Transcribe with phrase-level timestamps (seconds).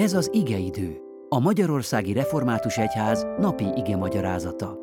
[0.00, 4.78] Ez az igeidő, a Magyarországi Református Egyház napi ige magyarázata.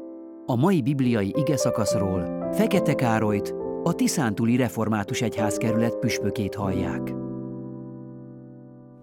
[0.45, 3.53] A mai bibliai ige szakaszról Fekete Károlyt,
[3.83, 7.13] a Tiszántúli Református Egyház kerület püspökét hallják.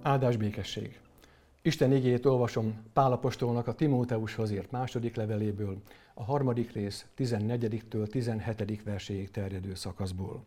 [0.03, 1.01] Áldás békesség!
[1.63, 5.77] Isten igét olvasom Pálapostolnak a Timóteushoz írt második leveléből,
[6.15, 8.83] a harmadik rész 14-től 17.
[8.85, 10.45] verséig terjedő szakaszból.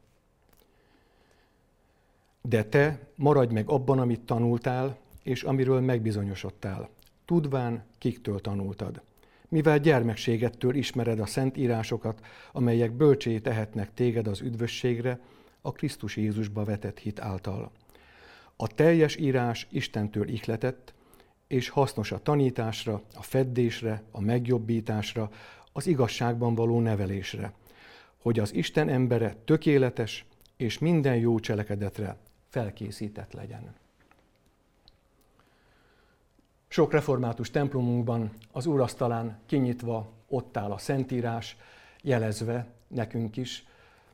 [2.41, 4.97] De te maradj meg abban, amit tanultál,
[5.27, 6.89] és amiről megbizonyosodtál,
[7.25, 9.01] tudván, kiktől tanultad.
[9.47, 15.19] Mivel gyermekségettől ismered a szent írásokat, amelyek bölcsé tehetnek téged az üdvösségre,
[15.61, 17.71] a Krisztus Jézusba vetett hit által.
[18.55, 20.93] A teljes írás Istentől ihletett,
[21.47, 25.29] és hasznos a tanításra, a feddésre, a megjobbításra,
[25.73, 27.53] az igazságban való nevelésre,
[28.17, 30.25] hogy az Isten embere tökéletes
[30.57, 32.17] és minden jó cselekedetre
[32.49, 33.75] felkészített legyen.
[36.67, 41.57] Sok református templomunkban az úrasztalán kinyitva ott áll a Szentírás,
[42.01, 43.65] jelezve nekünk is,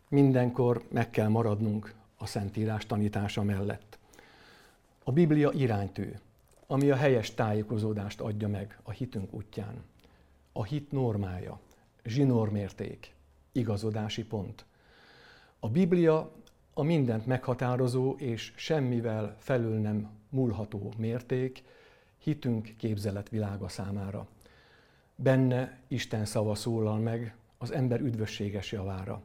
[0.08, 3.98] mindenkor meg kell maradnunk a Szentírás tanítása mellett.
[5.04, 6.12] A Biblia iránytű,
[6.68, 9.84] ami a helyes tájékozódást adja meg a hitünk útján.
[10.52, 11.60] A hit normája,
[12.04, 13.14] zsinórmérték,
[13.52, 14.66] igazodási pont.
[15.60, 16.32] A Biblia
[16.74, 21.64] a mindent meghatározó és semmivel felül nem múlható mérték,
[22.24, 24.28] hitünk képzeletvilága számára.
[25.16, 29.22] Benne Isten szava szólal meg az ember üdvösséges javára.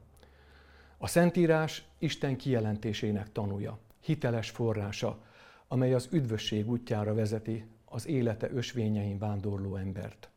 [0.98, 5.22] A Szentírás Isten kijelentésének tanúja, hiteles forrása,
[5.68, 10.28] amely az üdvösség útjára vezeti az élete ösvényein vándorló embert.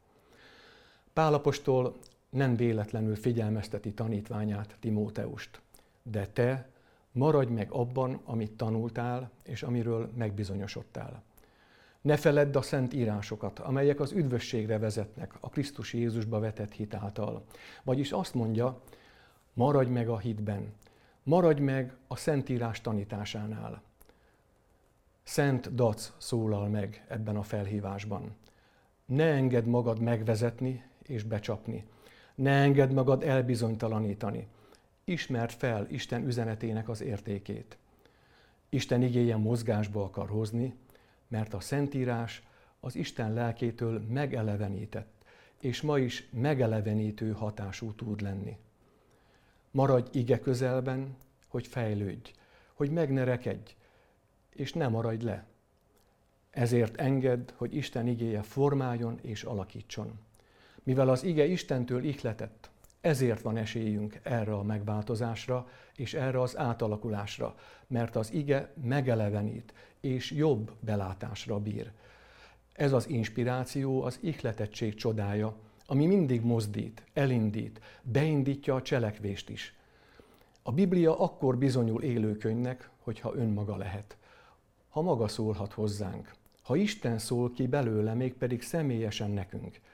[1.13, 1.97] Pálapostól
[2.29, 5.61] nem véletlenül figyelmezteti tanítványát, Timóteust,
[6.03, 6.69] de te
[7.11, 11.23] maradj meg abban, amit tanultál, és amiről megbizonyosodtál.
[12.01, 17.45] Ne feledd a szent írásokat, amelyek az üdvösségre vezetnek a Krisztus Jézusba vetett hit által.
[17.83, 18.81] Vagyis azt mondja,
[19.53, 20.73] maradj meg a hitben,
[21.23, 23.81] maradj meg a szentírás tanításánál.
[25.23, 28.35] Szent dac szólal meg ebben a felhívásban.
[29.05, 31.85] Ne engedd magad megvezetni és becsapni.
[32.35, 34.47] Ne engedd magad elbizonytalanítani.
[35.03, 37.77] Ismerd fel Isten üzenetének az értékét.
[38.69, 40.73] Isten igéje mozgásba akar hozni,
[41.31, 42.43] mert a Szentírás
[42.79, 45.23] az Isten lelkétől megelevenített,
[45.59, 48.57] és ma is megelevenítő hatású tud lenni.
[49.71, 51.15] Maradj ige közelben,
[51.47, 52.31] hogy fejlődj,
[52.73, 53.11] hogy meg
[54.49, 55.45] és ne maradj le.
[56.49, 60.19] Ezért engedd, hogy Isten igéje formáljon és alakítson.
[60.83, 62.70] Mivel az ige Istentől ihletett,
[63.01, 67.55] ezért van esélyünk erre a megváltozásra és erre az átalakulásra,
[67.87, 71.91] mert az ige megelevenít és jobb belátásra bír.
[72.73, 79.75] Ez az inspiráció az ihletettség csodája, ami mindig mozdít, elindít, beindítja a cselekvést is.
[80.63, 84.17] A Biblia akkor bizonyul élőkönyvnek, hogyha önmaga lehet.
[84.89, 86.31] Ha maga szólhat hozzánk,
[86.61, 89.79] ha Isten szól ki belőle, mégpedig személyesen nekünk–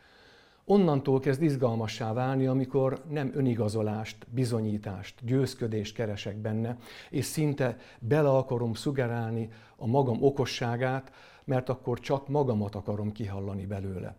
[0.70, 6.78] Onnantól kezd izgalmassá válni, amikor nem önigazolást, bizonyítást, győzködést keresek benne,
[7.10, 11.12] és szinte bele akarom szugerálni a magam okosságát,
[11.44, 14.16] mert akkor csak magamat akarom kihallani belőle.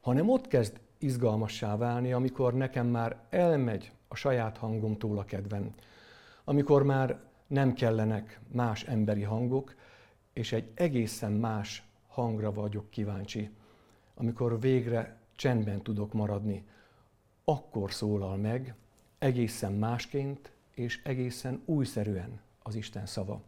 [0.00, 5.74] Hanem ott kezd izgalmassá válni, amikor nekem már elmegy a saját hangomtól a kedvem.
[6.44, 9.74] Amikor már nem kellenek más emberi hangok,
[10.32, 13.50] és egy egészen más hangra vagyok kíváncsi.
[14.14, 16.64] Amikor végre csendben tudok maradni,
[17.44, 18.74] akkor szólal meg
[19.18, 23.40] egészen másként és egészen újszerűen az Isten szava.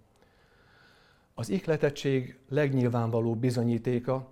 [1.34, 4.28] Az ihletettség legnyilvánvaló bizonyítéka,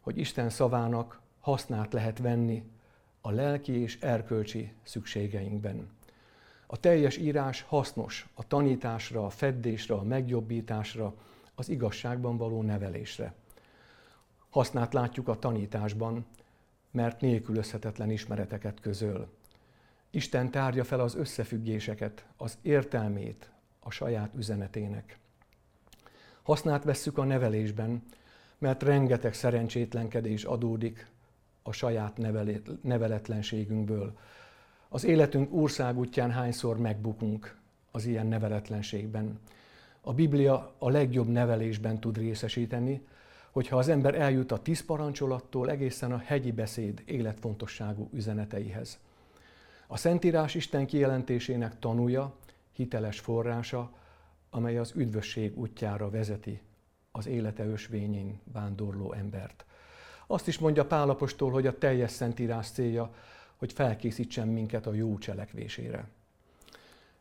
[0.00, 2.62] hogy Isten szavának hasznát lehet venni
[3.20, 5.88] a lelki és erkölcsi szükségeinkben.
[6.66, 11.14] A teljes írás hasznos a tanításra, a feddésre, a megjobbításra,
[11.54, 13.34] az igazságban való nevelésre.
[14.50, 16.26] Hasznát látjuk a tanításban,
[16.98, 19.28] mert nélkülözhetetlen ismereteket közöl.
[20.10, 23.50] Isten tárja fel az összefüggéseket, az értelmét
[23.80, 25.18] a saját üzenetének.
[26.42, 28.02] Hasznát vesszük a nevelésben,
[28.58, 31.06] mert rengeteg szerencsétlenkedés adódik
[31.62, 32.18] a saját
[32.82, 34.18] neveletlenségünkből.
[34.88, 37.56] Az életünk útján hányszor megbukunk
[37.90, 39.40] az ilyen neveletlenségben.
[40.00, 43.06] A Biblia a legjobb nevelésben tud részesíteni,
[43.50, 48.98] hogyha az ember eljut a tíz parancsolattól egészen a hegyi beszéd életfontosságú üzeneteihez.
[49.86, 52.34] A Szentírás Isten kijelentésének tanúja,
[52.72, 53.92] hiteles forrása,
[54.50, 56.60] amely az üdvösség útjára vezeti
[57.12, 59.64] az élete ösvényén vándorló embert.
[60.26, 63.14] Azt is mondja Pálapostól, hogy a teljes szentírás célja,
[63.56, 66.08] hogy felkészítsen minket a jó cselekvésére.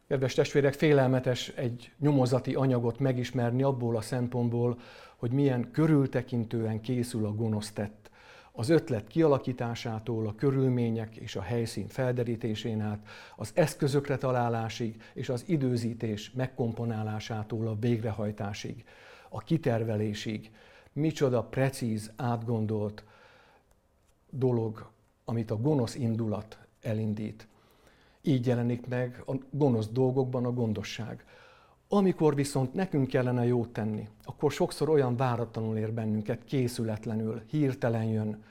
[0.07, 4.79] Kedves testvérek, félelmetes egy nyomozati anyagot megismerni abból a szempontból,
[5.15, 8.09] hogy milyen körültekintően készül a gonosz tett.
[8.51, 15.43] Az ötlet kialakításától, a körülmények és a helyszín felderítésén át, az eszközökre találásig és az
[15.47, 18.85] időzítés megkomponálásától a végrehajtásig,
[19.29, 20.51] a kitervelésig.
[20.93, 23.03] Micsoda precíz, átgondolt
[24.29, 24.89] dolog,
[25.25, 27.47] amit a gonosz indulat elindít.
[28.27, 31.25] Így jelenik meg a gonosz dolgokban a gondosság.
[31.87, 38.43] Amikor viszont nekünk kellene jót tenni, akkor sokszor olyan váratlanul ér bennünket, készületlenül, hirtelen jön,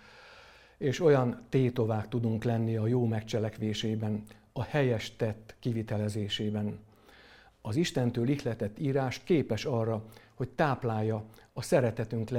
[0.78, 6.78] és olyan tétovák tudunk lenni a jó megcselekvésében, a helyes tett kivitelezésében.
[7.60, 12.30] Az Istentől ihletett írás képes arra, hogy táplálja a szeretetünk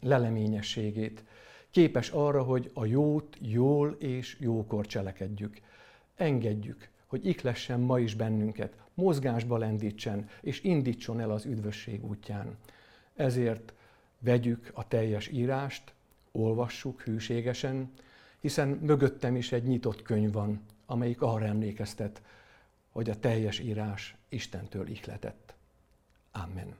[0.00, 1.24] leleményességét.
[1.70, 5.60] Képes arra, hogy a jót jól és jókor cselekedjük
[6.18, 12.56] engedjük, hogy iklessen ma is bennünket, mozgásba lendítsen, és indítson el az üdvösség útján.
[13.14, 13.72] Ezért
[14.18, 15.92] vegyük a teljes írást,
[16.32, 17.92] olvassuk hűségesen,
[18.40, 22.22] hiszen mögöttem is egy nyitott könyv van, amelyik arra emlékeztet,
[22.90, 25.54] hogy a teljes írás Istentől ihletett.
[26.32, 26.76] Amen.